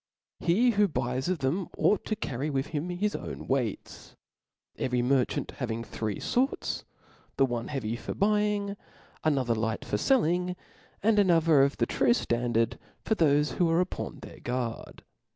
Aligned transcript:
He 0.39 0.71
who 0.71 0.87
buys 0.87 1.29
of 1.29 1.37
them, 1.45 1.67
oiight 1.77 2.05
to 2.05 2.15
carry 2.15 2.49
with 2.49 2.69
him 2.73 2.89
h|s 2.89 3.13
own 3.13 3.35
(0 3.37 3.43
weights, 3.45 4.15
every 4.79 5.03
merchant 5.03 5.51
having 5.57 5.83
three 5.83 6.19
forts, 6.19 6.79
(')Lanffc'f 6.79 7.35
the 7.37 7.45
one 7.45 7.67
heavy 7.67 7.95
for 7.95 8.15
buying, 8.15 8.75
anotherlight 9.23 9.85
for 9.85 9.97
felling, 9.99 10.47
^^^J^^^^^ 10.55 10.55
and 11.03 11.19
another 11.19 11.61
of 11.61 11.77
the 11.77 11.85
true 11.85 12.09
ftandard 12.13 12.79
for 13.03 13.13
thole 13.13 13.27
who 13.59 13.69
are 13.69 13.73
17%%^ 13.75 13.75
in 13.75 13.81
upon 13.81 14.19
their 14.21 14.39
guard. 14.39 15.03